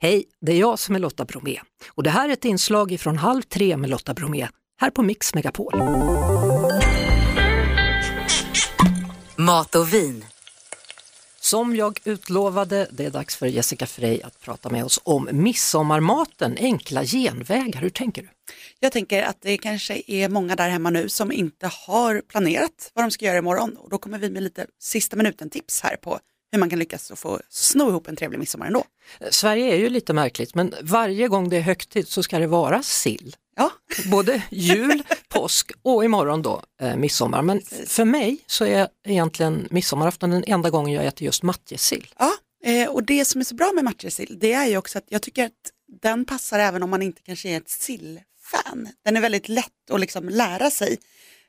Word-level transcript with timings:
Hej, 0.00 0.24
det 0.40 0.52
är 0.52 0.56
jag 0.56 0.78
som 0.78 0.94
är 0.94 0.98
Lotta 0.98 1.24
Bromé 1.24 1.60
och 1.88 2.02
det 2.02 2.10
här 2.10 2.28
är 2.28 2.32
ett 2.32 2.44
inslag 2.44 3.00
från 3.00 3.18
Halv 3.18 3.42
tre 3.42 3.76
med 3.76 3.90
Lotta 3.90 4.14
Bromé 4.14 4.48
här 4.80 4.90
på 4.90 5.02
Mix 5.02 5.34
Megapol. 5.34 5.72
Mat 9.36 9.74
och 9.74 9.94
vin. 9.94 10.24
Som 11.40 11.76
jag 11.76 12.00
utlovade, 12.04 12.88
det 12.92 13.04
är 13.04 13.10
dags 13.10 13.36
för 13.36 13.46
Jessica 13.46 13.86
Frey 13.86 14.22
att 14.22 14.40
prata 14.40 14.70
med 14.70 14.84
oss 14.84 15.00
om 15.02 15.28
midsommarmaten, 15.32 16.56
enkla 16.60 17.04
genvägar. 17.04 17.80
Hur 17.80 17.90
tänker 17.90 18.22
du? 18.22 18.28
Jag 18.80 18.92
tänker 18.92 19.22
att 19.22 19.40
det 19.40 19.58
kanske 19.58 20.02
är 20.06 20.28
många 20.28 20.56
där 20.56 20.68
hemma 20.68 20.90
nu 20.90 21.08
som 21.08 21.32
inte 21.32 21.70
har 21.86 22.22
planerat 22.28 22.90
vad 22.94 23.04
de 23.04 23.10
ska 23.10 23.24
göra 23.24 23.38
imorgon 23.38 23.76
och 23.76 23.90
då 23.90 23.98
kommer 23.98 24.18
vi 24.18 24.30
med 24.30 24.42
lite 24.42 24.66
sista 24.80 25.16
minuten 25.16 25.50
tips 25.50 25.80
här 25.80 25.96
på 25.96 26.18
hur 26.52 26.58
man 26.58 26.70
kan 26.70 26.78
lyckas 26.78 27.10
och 27.10 27.18
få 27.18 27.40
sno 27.48 27.88
ihop 27.88 28.08
en 28.08 28.16
trevlig 28.16 28.38
midsommar 28.38 28.66
ändå. 28.66 28.84
Sverige 29.30 29.72
är 29.72 29.76
ju 29.76 29.88
lite 29.88 30.12
märkligt 30.12 30.54
men 30.54 30.74
varje 30.82 31.28
gång 31.28 31.48
det 31.48 31.56
är 31.56 31.60
högtid 31.60 32.08
så 32.08 32.22
ska 32.22 32.38
det 32.38 32.46
vara 32.46 32.82
sill. 32.82 33.36
Ja. 33.56 33.70
Både 34.10 34.42
jul, 34.50 35.02
påsk 35.28 35.72
och 35.82 36.04
imorgon 36.04 36.42
då 36.42 36.62
eh, 36.80 36.96
midsommar. 36.96 37.42
Men 37.42 37.58
Precis. 37.58 37.92
för 37.92 38.04
mig 38.04 38.38
så 38.46 38.64
är 38.64 38.88
egentligen 39.06 39.68
midsommarafton 39.70 40.30
den 40.30 40.44
enda 40.46 40.70
gången 40.70 40.94
jag 40.94 41.06
äter 41.06 41.24
just 41.24 41.42
matjessill. 41.42 42.06
Ja, 42.18 42.32
eh, 42.64 42.88
och 42.88 43.02
det 43.02 43.24
som 43.24 43.40
är 43.40 43.44
så 43.44 43.54
bra 43.54 43.72
med 43.74 43.84
matjessill 43.84 44.38
det 44.40 44.52
är 44.52 44.66
ju 44.66 44.76
också 44.76 44.98
att 44.98 45.06
jag 45.08 45.22
tycker 45.22 45.44
att 45.44 45.52
den 46.02 46.24
passar 46.24 46.58
även 46.58 46.82
om 46.82 46.90
man 46.90 47.02
inte 47.02 47.22
kanske 47.22 47.48
är 47.48 47.56
ett 47.56 47.68
sillfan. 47.68 48.88
Den 49.04 49.16
är 49.16 49.20
väldigt 49.20 49.48
lätt 49.48 49.90
att 49.92 50.00
liksom 50.00 50.28
lära 50.28 50.70
sig 50.70 50.98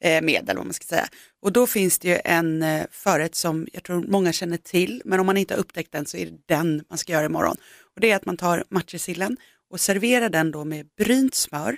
Eh, 0.00 0.22
medel 0.22 0.24
med 0.24 0.50
eller 0.50 0.58
vad 0.58 0.66
man 0.66 0.74
ska 0.74 0.84
säga. 0.84 1.08
Och 1.42 1.52
då 1.52 1.66
finns 1.66 1.98
det 1.98 2.08
ju 2.08 2.18
en 2.24 2.62
eh, 2.62 2.86
förrätt 2.90 3.34
som 3.34 3.68
jag 3.72 3.82
tror 3.82 4.02
många 4.02 4.32
känner 4.32 4.56
till 4.56 5.02
men 5.04 5.20
om 5.20 5.26
man 5.26 5.36
inte 5.36 5.54
har 5.54 5.58
upptäckt 5.58 5.92
den 5.92 6.06
så 6.06 6.16
är 6.16 6.26
det 6.26 6.38
den 6.46 6.84
man 6.88 6.98
ska 6.98 7.12
göra 7.12 7.26
imorgon. 7.26 7.56
Och 7.94 8.00
det 8.00 8.10
är 8.10 8.16
att 8.16 8.26
man 8.26 8.36
tar 8.36 8.64
matjessillen 8.68 9.36
och 9.70 9.80
serverar 9.80 10.28
den 10.28 10.50
då 10.50 10.64
med 10.64 10.88
brynt 10.96 11.34
smör, 11.34 11.76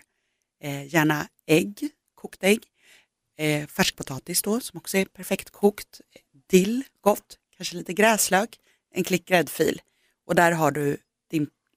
eh, 0.62 0.94
gärna 0.94 1.28
ägg, 1.46 1.90
kokt 2.14 2.44
ägg, 2.44 2.64
eh, 3.38 3.66
färskpotatis 3.66 4.42
då 4.42 4.60
som 4.60 4.78
också 4.78 4.96
är 4.96 5.04
perfekt 5.04 5.50
kokt, 5.50 6.00
dill, 6.50 6.84
gott, 7.00 7.38
kanske 7.56 7.76
lite 7.76 7.92
gräslök, 7.92 8.58
en 8.94 9.04
klick 9.04 9.28
gräddfil 9.28 9.80
och 10.26 10.34
där 10.34 10.52
har 10.52 10.70
du 10.70 10.96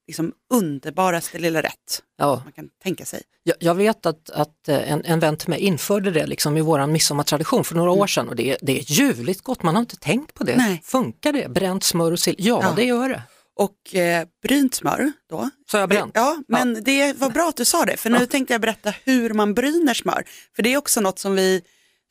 liksom, 0.10 0.32
underbaraste 0.54 1.40
lilla 1.40 1.62
rätt 1.62 2.02
Ja, 2.18 2.42
man 2.44 2.54
kan 2.54 2.70
tänka 2.84 3.06
sig. 3.06 3.22
jag, 3.44 3.56
jag 3.60 3.76
vet 3.76 4.06
att, 4.06 4.30
att 4.30 4.68
eh, 4.68 4.92
en, 4.92 5.06
en 5.06 5.20
vän 5.20 5.38
till 5.38 5.50
mig 5.50 5.60
införde 5.60 6.12
det 6.12 6.26
liksom 6.28 6.58
i 6.58 6.62
våran 6.62 6.92
midsommartradition 6.92 7.64
för 7.64 7.76
några 7.76 7.92
år 7.92 8.08
sedan 8.08 8.30
och 8.30 8.36
det, 8.36 8.52
är- 8.52 8.58
det 8.62 8.80
är 8.80 8.84
ljuvligt 8.92 9.42
gott, 9.42 9.64
man 9.64 9.76
har 9.76 9.80
inte 9.80 9.96
tänkt 9.98 10.34
på 10.34 10.44
det. 10.44 10.56
Nej. 10.58 10.82
Funkar 10.84 11.34
det? 11.34 11.50
Bränt 11.50 11.84
smör 11.84 12.12
och 12.12 12.20
sill? 12.20 12.36
Ja, 12.38 12.60
Ja. 12.64 12.74
det 12.76 12.84
gör 12.84 13.10
det. 13.10 13.22
Och 13.56 13.96
eh, 13.96 14.28
brynt 14.44 14.76
smör 14.76 15.12
då. 15.30 15.50
Så 15.72 15.78
jag 15.78 15.90
bränt? 15.90 16.12
Ja, 16.16 16.38
men 16.48 16.84
det 16.84 17.14
var 17.18 17.30
bra 17.30 17.50
att 17.50 17.58
du 17.58 17.66
sa 17.66 17.86
det, 17.86 17.98
för 17.98 18.10
nu 18.10 18.26
tänkte 18.26 18.54
jag 18.54 18.62
berätta 18.62 18.94
hur 19.04 19.34
man 19.34 19.54
bryner 19.54 19.94
smör. 19.94 20.24
För 20.56 20.64
det 20.64 20.74
är 20.74 20.78
också 20.78 21.02
något 21.02 21.20
som 21.20 21.36
vi 21.36 21.62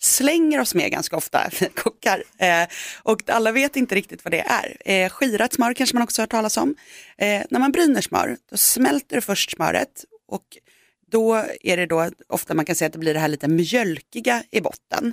slänger 0.00 0.60
oss 0.60 0.74
med 0.74 0.90
ganska 0.90 1.16
ofta, 1.16 1.50
vi 1.60 1.66
kockar. 1.66 2.24
Eh, 2.38 2.68
och 3.02 3.30
alla 3.30 3.52
vet 3.52 3.76
inte 3.76 3.94
riktigt 3.94 4.24
vad 4.24 4.32
det 4.32 4.40
är. 4.40 4.76
Eh, 4.84 5.10
skirat 5.10 5.52
smör 5.52 5.74
kanske 5.74 5.96
man 5.96 6.02
också 6.02 6.22
har 6.22 6.24
hört 6.24 6.30
talas 6.30 6.56
om. 6.56 6.74
Eh, 7.18 7.42
när 7.50 7.60
man 7.60 7.72
bryner 7.72 8.00
smör, 8.00 8.36
då 8.50 8.56
smälter 8.56 9.16
du 9.16 9.22
först 9.22 9.50
smöret 9.50 10.04
och 10.28 10.44
då 11.10 11.44
är 11.62 11.76
det 11.76 11.86
då 11.86 12.10
ofta 12.28 12.54
man 12.54 12.64
kan 12.64 12.74
säga 12.74 12.86
att 12.86 12.92
det 12.92 12.98
blir 12.98 13.14
det 13.14 13.20
här 13.20 13.28
lite 13.28 13.48
mjölkiga 13.48 14.42
i 14.50 14.60
botten. 14.60 15.12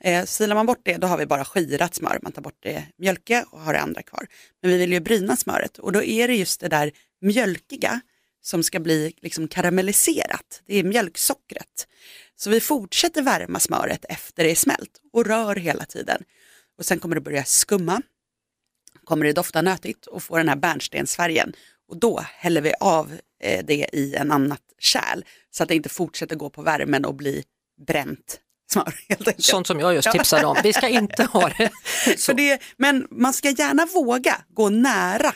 Eh, 0.00 0.24
silar 0.24 0.54
man 0.54 0.66
bort 0.66 0.80
det 0.82 0.96
då 0.96 1.06
har 1.06 1.18
vi 1.18 1.26
bara 1.26 1.44
skirat 1.44 1.94
smör, 1.94 2.18
man 2.22 2.32
tar 2.32 2.42
bort 2.42 2.58
det 2.60 2.84
mjölkiga 2.98 3.44
och 3.50 3.60
har 3.60 3.72
det 3.72 3.80
andra 3.80 4.02
kvar. 4.02 4.26
Men 4.62 4.70
vi 4.70 4.78
vill 4.78 4.92
ju 4.92 5.00
bryna 5.00 5.36
smöret 5.36 5.78
och 5.78 5.92
då 5.92 6.02
är 6.02 6.28
det 6.28 6.34
just 6.34 6.60
det 6.60 6.68
där 6.68 6.92
mjölkiga 7.20 8.00
som 8.42 8.62
ska 8.62 8.80
bli 8.80 9.12
liksom 9.22 9.48
karamelliserat. 9.48 10.62
Det 10.66 10.78
är 10.78 10.84
mjölksockret. 10.84 11.86
Så 12.42 12.50
vi 12.50 12.60
fortsätter 12.60 13.22
värma 13.22 13.60
smöret 13.60 14.04
efter 14.08 14.44
det 14.44 14.50
är 14.50 14.54
smält 14.54 15.00
och 15.12 15.26
rör 15.26 15.56
hela 15.56 15.84
tiden. 15.84 16.22
Och 16.78 16.84
sen 16.84 16.98
kommer 16.98 17.14
det 17.14 17.20
börja 17.20 17.44
skumma, 17.44 18.02
kommer 19.04 19.24
det 19.24 19.32
dofta 19.32 19.62
nötigt 19.62 20.06
och 20.06 20.22
få 20.22 20.36
den 20.36 20.48
här 20.48 20.56
bärnstensfärgen. 20.56 21.52
Och 21.88 21.96
då 21.96 22.24
häller 22.34 22.60
vi 22.60 22.72
av 22.80 23.12
eh, 23.42 23.64
det 23.64 23.86
i 23.92 24.14
en 24.14 24.30
annat 24.30 24.62
kärl 24.78 25.22
så 25.50 25.62
att 25.62 25.68
det 25.68 25.74
inte 25.74 25.88
fortsätter 25.88 26.36
gå 26.36 26.50
på 26.50 26.62
värmen 26.62 27.04
och 27.04 27.14
bli 27.14 27.44
bränt 27.86 28.40
smör. 28.72 28.94
Sånt 29.38 29.66
som 29.66 29.80
jag 29.80 29.94
just 29.94 30.12
tipsade 30.12 30.46
om. 30.46 30.56
Vi 30.62 30.72
ska 30.72 30.88
inte 30.88 31.24
ha 31.24 31.48
det 31.48 31.70
så. 32.18 32.32
Det, 32.32 32.62
men 32.76 33.06
man 33.10 33.32
ska 33.32 33.50
gärna 33.50 33.86
våga 33.86 34.36
gå 34.48 34.68
nära 34.68 35.34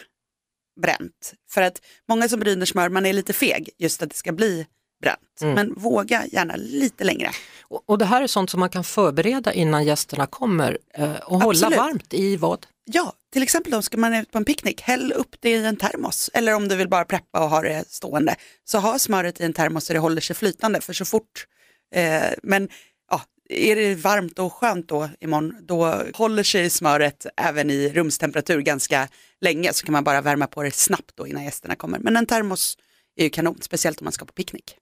bränt. 0.81 1.35
För 1.51 1.63
att 1.63 1.81
många 2.09 2.29
som 2.29 2.41
bryner 2.41 2.67
smör, 2.67 2.89
man 2.89 3.07
är 3.07 3.13
lite 3.13 3.33
feg 3.33 3.71
just 3.79 4.03
att 4.03 4.11
det 4.11 4.17
ska 4.17 4.33
bli 4.33 4.67
bränt. 5.03 5.41
Mm. 5.43 5.55
Men 5.55 5.75
våga 5.75 6.27
gärna 6.27 6.57
lite 6.57 7.05
längre. 7.05 7.31
Och, 7.63 7.83
och 7.87 7.99
det 7.99 8.05
här 8.05 8.23
är 8.23 8.27
sånt 8.27 8.51
som 8.51 8.61
man 8.61 8.71
kan 8.71 8.85
förbereda 8.85 9.53
innan 9.53 9.85
gästerna 9.85 10.27
kommer 10.27 10.79
eh, 10.95 11.17
och 11.17 11.41
hålla 11.41 11.51
Absolut. 11.51 11.79
varmt 11.79 12.15
i 12.15 12.37
vad? 12.37 12.67
Ja, 12.85 13.13
till 13.33 13.43
exempel 13.43 13.73
då 13.73 13.83
ska 13.83 13.97
man 13.97 14.15
ut 14.15 14.31
på 14.31 14.39
en 14.39 14.45
picknick, 14.45 14.81
häll 14.81 15.13
upp 15.13 15.37
det 15.41 15.51
i 15.51 15.65
en 15.65 15.77
termos. 15.77 16.31
Eller 16.35 16.55
om 16.55 16.69
du 16.69 16.77
vill 16.77 16.89
bara 16.89 17.05
preppa 17.05 17.45
och 17.45 17.51
ha 17.51 17.63
det 17.63 17.85
stående, 17.89 18.35
så 18.65 18.79
ha 18.79 18.99
smöret 18.99 19.41
i 19.41 19.45
en 19.45 19.53
termos 19.53 19.85
så 19.85 19.93
det 19.93 19.99
håller 19.99 20.21
sig 20.21 20.37
flytande. 20.37 20.81
För 20.81 20.93
så 20.93 21.05
fort, 21.05 21.47
eh, 21.95 22.23
men 22.43 22.69
ja, 23.11 23.23
är 23.49 23.77
det 23.77 23.95
varmt 23.95 24.39
och 24.39 24.53
skönt 24.53 24.89
då 24.89 25.09
imorgon, 25.21 25.57
då 25.63 26.03
håller 26.15 26.43
sig 26.43 26.71
smöret 26.71 27.27
även 27.37 27.71
i 27.71 27.89
rumstemperatur 27.89 28.61
ganska 28.61 29.09
länge. 29.41 29.73
Så 29.73 29.87
kan 29.87 29.93
man 29.93 30.05
bara 30.05 30.21
värma 30.21 30.47
på 30.47 30.63
det 30.63 30.75
snabbt 30.75 31.13
då 31.15 31.27
innan 31.27 31.45
gästerna 31.45 31.75
kommer. 31.75 31.99
Men 31.99 32.17
en 32.17 32.27
termos 32.27 32.79
är 33.17 33.25
ju 33.25 33.31
kanon, 33.31 33.59
speciellt 33.61 34.01
om 34.01 34.05
man 34.05 34.13
ska 34.13 34.25
på 34.25 34.33
picknick. 34.33 34.77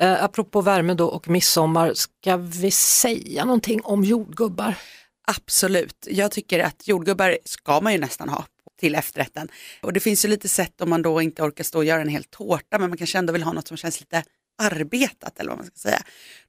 Eh, 0.00 0.24
apropå 0.24 0.60
värme 0.60 0.94
då 0.94 1.06
och 1.06 1.28
midsommar, 1.28 1.94
ska 1.94 2.36
vi 2.36 2.70
säga 2.70 3.44
någonting 3.44 3.80
om 3.84 4.04
jordgubbar? 4.04 4.74
Absolut, 5.26 6.06
jag 6.10 6.30
tycker 6.30 6.60
att 6.60 6.88
jordgubbar 6.88 7.38
ska 7.44 7.80
man 7.80 7.92
ju 7.92 7.98
nästan 7.98 8.28
ha 8.28 8.46
till 8.80 8.94
efterrätten. 8.94 9.48
Och 9.82 9.92
det 9.92 10.00
finns 10.00 10.24
ju 10.24 10.28
lite 10.28 10.48
sätt 10.48 10.80
om 10.80 10.90
man 10.90 11.02
då 11.02 11.22
inte 11.22 11.42
orkar 11.42 11.64
stå 11.64 11.78
och 11.78 11.84
göra 11.84 12.00
en 12.00 12.08
hel 12.08 12.24
tårta 12.24 12.78
men 12.78 12.90
man 12.90 12.98
kanske 12.98 13.18
ändå 13.18 13.32
vill 13.32 13.42
ha 13.42 13.52
något 13.52 13.68
som 13.68 13.76
känns 13.76 14.00
lite 14.00 14.24
arbetat 14.62 15.38
eller 15.38 15.50
vad 15.50 15.58
man 15.58 15.66
ska 15.66 15.76
säga. 15.76 16.02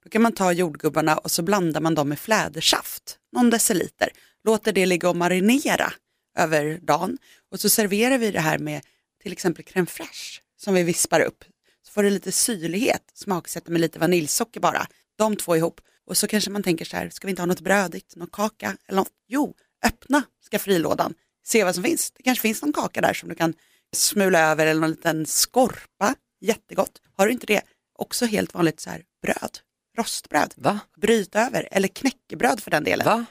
Då 0.03 0.09
kan 0.09 0.21
man 0.21 0.31
ta 0.31 0.51
jordgubbarna 0.51 1.17
och 1.17 1.31
så 1.31 1.41
blandar 1.41 1.81
man 1.81 1.95
dem 1.95 2.09
med 2.09 2.19
flädersaft, 2.19 3.17
någon 3.31 3.49
deciliter. 3.49 4.09
Låter 4.43 4.73
det 4.73 4.85
ligga 4.85 5.09
och 5.09 5.15
marinera 5.15 5.93
över 6.37 6.79
dagen 6.81 7.17
och 7.51 7.59
så 7.59 7.69
serverar 7.69 8.17
vi 8.17 8.31
det 8.31 8.39
här 8.39 8.57
med 8.57 8.81
till 9.23 9.31
exempel 9.31 9.65
crème 9.65 9.85
fraîche 9.85 10.42
som 10.63 10.73
vi 10.73 10.83
vispar 10.83 11.19
upp. 11.19 11.43
Så 11.81 11.91
får 11.91 12.03
det 12.03 12.09
lite 12.09 12.31
syrlighet, 12.31 13.11
smaksätter 13.13 13.71
med 13.71 13.81
lite 13.81 13.99
vaniljsocker 13.99 14.59
bara. 14.59 14.87
De 15.17 15.35
två 15.35 15.55
ihop. 15.55 15.81
Och 16.05 16.17
så 16.17 16.27
kanske 16.27 16.51
man 16.51 16.63
tänker 16.63 16.85
så 16.85 16.97
här, 16.97 17.09
ska 17.09 17.27
vi 17.27 17.29
inte 17.29 17.41
ha 17.41 17.47
något 17.47 17.61
brödigt, 17.61 18.15
någon 18.15 18.27
kaka 18.27 18.77
eller 18.87 18.99
något? 19.01 19.11
Jo, 19.27 19.55
öppna 19.85 20.23
skaffrilådan, 20.51 21.13
se 21.45 21.63
vad 21.63 21.75
som 21.75 21.83
finns. 21.83 22.11
Det 22.11 22.23
kanske 22.23 22.41
finns 22.41 22.61
någon 22.61 22.73
kaka 22.73 23.01
där 23.01 23.13
som 23.13 23.29
du 23.29 23.35
kan 23.35 23.53
smula 23.95 24.39
över 24.39 24.67
eller 24.67 24.81
någon 24.81 24.89
liten 24.89 25.25
skorpa. 25.25 26.15
Jättegott. 26.41 27.01
Har 27.13 27.25
du 27.25 27.33
inte 27.33 27.45
det, 27.45 27.61
också 27.93 28.25
helt 28.25 28.53
vanligt 28.53 28.79
så 28.79 28.89
här 28.89 29.03
bröd, 29.21 29.59
rostbröd. 29.97 30.53
Va? 30.57 30.79
Bryt 30.97 31.35
över, 31.35 31.67
eller 31.71 31.87
knäckebröd 31.87 32.63
för 32.63 32.71
den 32.71 32.83
delen. 32.83 33.05
Va? 33.05 33.25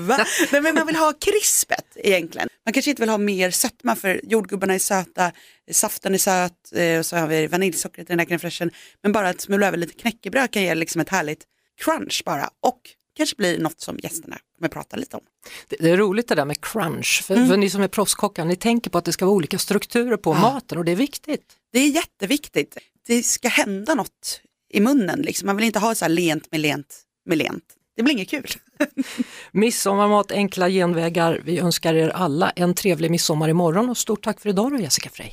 Va? 0.00 0.26
Nej, 0.52 0.60
men 0.60 0.74
man 0.74 0.86
vill 0.86 0.96
ha 0.96 1.12
krispet 1.12 1.84
egentligen. 1.96 2.48
Man 2.64 2.72
kanske 2.72 2.90
inte 2.90 3.02
vill 3.02 3.08
ha 3.10 3.18
mer 3.18 3.50
sötma 3.50 3.96
för 3.96 4.20
jordgubbarna 4.24 4.74
är 4.74 4.78
söta, 4.78 5.32
saften 5.70 6.14
är 6.14 6.18
söt 6.18 6.72
eh, 6.74 6.98
och 6.98 7.06
så 7.06 7.16
har 7.16 7.26
vi 7.26 7.46
vaniljsockret 7.46 8.06
i 8.10 8.12
den 8.12 8.18
här 8.18 8.26
crème 8.26 8.38
fraîchen. 8.38 8.70
Men 9.02 9.12
bara 9.12 9.28
att 9.28 9.40
smula 9.40 9.66
över 9.68 9.78
lite 9.78 9.94
knäckebröd 9.94 10.50
kan 10.50 10.62
ge 10.62 10.74
liksom 10.74 11.00
ett 11.00 11.08
härligt 11.08 11.44
crunch 11.84 12.22
bara 12.24 12.50
och 12.62 12.80
kanske 13.16 13.36
blir 13.36 13.58
något 13.58 13.80
som 13.80 13.98
gästerna 14.02 14.38
kommer 14.58 14.68
prata 14.68 14.96
lite 14.96 15.16
om. 15.16 15.22
Det, 15.68 15.76
det 15.80 15.90
är 15.90 15.96
roligt 15.96 16.28
det 16.28 16.34
där 16.34 16.44
med 16.44 16.60
crunch, 16.60 17.22
för, 17.26 17.34
Mm. 17.34 17.48
för 17.48 17.56
ni 17.56 17.70
som 17.70 17.80
är 17.82 17.88
proffskockar, 17.88 18.44
ni 18.44 18.56
tänker 18.56 18.90
på 18.90 18.98
att 18.98 19.04
det 19.04 19.12
ska 19.12 19.24
vara 19.24 19.34
olika 19.36 19.58
strukturer 19.58 20.16
på 20.16 20.34
maten 20.34 20.78
och 20.78 20.84
det 20.84 20.92
är 20.92 20.96
viktigt. 20.96 21.52
Det 21.72 21.78
är 21.78 21.88
jätteviktigt. 21.88 22.78
Det 23.06 23.22
ska 23.22 23.48
hända 23.48 23.94
något 23.94 24.40
i 24.72 24.80
munnen. 24.80 25.22
Liksom. 25.22 25.46
Man 25.46 25.56
vill 25.56 25.64
inte 25.66 25.78
ha 25.78 25.94
så 25.94 26.04
här 26.04 26.10
lent 26.10 26.50
med 26.52 26.60
lent 26.60 27.00
med 27.28 27.38
lent. 27.38 27.64
Det 27.96 28.02
blir 28.02 28.14
inget 28.14 28.30
kul. 28.30 28.46
Midsommarmat, 29.52 30.32
enkla 30.32 30.68
genvägar. 30.68 31.40
Vi 31.44 31.58
önskar 31.58 31.94
er 31.94 32.08
alla 32.08 32.50
en 32.50 32.74
trevlig 32.74 33.10
midsommar 33.10 33.48
imorgon 33.48 33.90
och 33.90 33.96
stort 33.96 34.24
tack 34.24 34.40
för 34.40 34.48
idag 34.48 34.72
då 34.72 34.78
Jessica 34.78 35.10
Frey. 35.10 35.30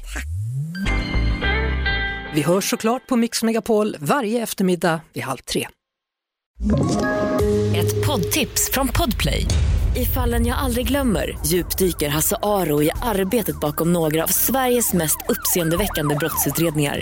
Vi 2.34 2.42
hörs 2.42 2.70
såklart 2.70 3.08
på 3.08 3.16
Mix 3.16 3.44
Megapol 3.44 3.96
varje 4.00 4.44
eftermiddag 4.44 5.02
vid 5.14 5.24
halv 5.24 5.38
tre. 5.38 5.68
Ett 7.76 8.06
poddtips 8.06 8.72
från 8.72 8.88
Podplay. 8.88 9.46
I 9.96 10.06
fallen 10.06 10.46
jag 10.46 10.58
aldrig 10.58 10.88
glömmer 10.88 11.38
djupdyker 11.46 12.10
Hasse 12.10 12.36
Aro 12.42 12.84
i 12.84 12.90
arbetet 13.02 13.60
bakom 13.60 13.94
några 13.94 14.24
av 14.24 14.28
Sveriges 14.28 14.94
mest 14.94 15.18
uppseendeväckande 15.30 16.16
brottsutredningar. 16.16 17.02